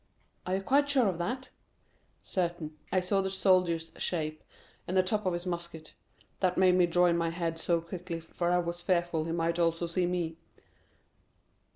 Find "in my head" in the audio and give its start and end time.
7.05-7.59